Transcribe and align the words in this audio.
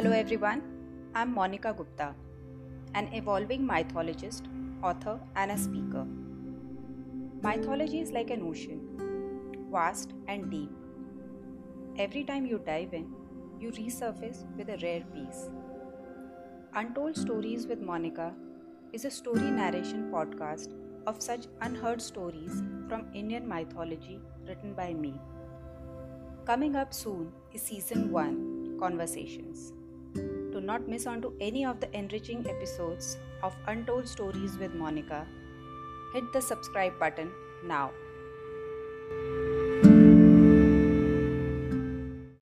Hello 0.00 0.12
everyone, 0.12 0.62
I'm 1.14 1.34
Monica 1.34 1.74
Gupta, 1.76 2.14
an 2.94 3.12
evolving 3.12 3.66
mythologist, 3.66 4.46
author, 4.82 5.20
and 5.36 5.50
a 5.50 5.58
speaker. 5.58 6.06
Mythology 7.42 8.00
is 8.00 8.10
like 8.10 8.30
an 8.30 8.40
ocean, 8.40 8.80
vast 9.70 10.14
and 10.26 10.50
deep. 10.50 10.70
Every 11.98 12.24
time 12.24 12.46
you 12.46 12.62
dive 12.64 12.94
in, 12.94 13.12
you 13.60 13.72
resurface 13.72 14.46
with 14.56 14.70
a 14.70 14.78
rare 14.82 15.02
piece. 15.12 15.50
Untold 16.72 17.14
Stories 17.14 17.66
with 17.66 17.82
Monica 17.82 18.32
is 18.94 19.04
a 19.04 19.10
story 19.10 19.50
narration 19.50 20.10
podcast 20.10 20.72
of 21.06 21.20
such 21.20 21.44
unheard 21.60 22.00
stories 22.00 22.62
from 22.88 23.04
Indian 23.12 23.46
mythology 23.46 24.18
written 24.48 24.72
by 24.72 24.94
me. 24.94 25.20
Coming 26.46 26.74
up 26.74 26.94
soon 26.94 27.32
is 27.52 27.60
season 27.60 28.10
1 28.10 28.78
Conversations 28.80 29.74
not 30.70 30.86
miss 30.86 31.06
onto 31.12 31.32
any 31.40 31.64
of 31.70 31.80
the 31.80 31.88
enriching 32.00 32.46
episodes 32.54 33.16
of 33.42 33.56
Untold 33.66 34.06
Stories 34.08 34.56
with 34.56 34.72
Monica. 34.82 35.26
Hit 36.14 36.32
the 36.32 36.42
subscribe 36.50 36.96
button 36.98 37.32
now. 37.64 37.90